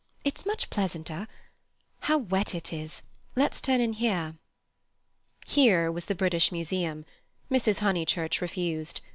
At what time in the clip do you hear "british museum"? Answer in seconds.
6.15-7.05